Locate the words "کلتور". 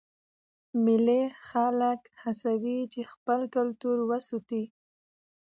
3.55-3.97